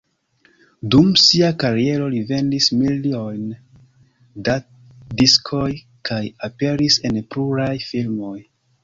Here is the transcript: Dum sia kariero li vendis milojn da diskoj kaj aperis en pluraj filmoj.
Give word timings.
Dum 0.93 1.09
sia 1.23 1.49
kariero 1.63 2.07
li 2.13 2.21
vendis 2.31 2.69
milojn 2.79 3.43
da 4.47 4.55
diskoj 5.21 5.69
kaj 6.11 6.19
aperis 6.49 6.99
en 7.11 7.21
pluraj 7.37 7.73
filmoj. 7.91 8.35